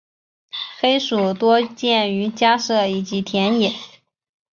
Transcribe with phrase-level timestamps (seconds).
[0.79, 3.71] 黑鼠多见于家舍以及田野。